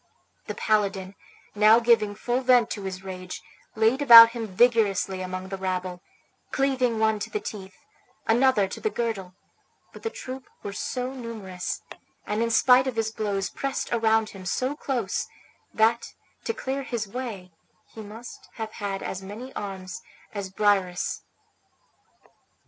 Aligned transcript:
The 0.47 0.55
paladin, 0.55 1.13
now 1.53 1.79
giving 1.79 2.15
full 2.15 2.41
vent 2.41 2.71
to 2.71 2.81
his 2.85 3.03
rage, 3.03 3.39
laid 3.75 4.01
about 4.01 4.31
him 4.31 4.47
vigorously 4.47 5.21
among 5.21 5.49
the 5.49 5.59
rabble, 5.59 6.01
cleaving 6.51 6.97
one 6.97 7.19
to 7.19 7.29
the 7.29 7.39
teeth, 7.39 7.75
another 8.25 8.67
to 8.67 8.79
the 8.81 8.89
girdle; 8.89 9.35
but 9.93 10.01
the 10.01 10.09
troop 10.09 10.47
were 10.63 10.73
so 10.73 11.11
numerous, 11.13 11.83
and 12.25 12.41
in 12.41 12.49
spite 12.49 12.87
of 12.87 12.95
his 12.95 13.11
blows 13.11 13.51
pressed 13.51 13.93
around 13.93 14.29
him 14.31 14.43
so 14.43 14.75
close, 14.75 15.27
that, 15.71 16.15
to 16.45 16.51
clear 16.55 16.81
his 16.81 17.07
way, 17.07 17.51
he 17.93 18.01
must 18.01 18.49
have 18.53 18.71
had 18.71 19.03
as 19.03 19.21
many 19.21 19.53
arms 19.53 20.01
as 20.33 20.49
Briareus. 20.49 21.21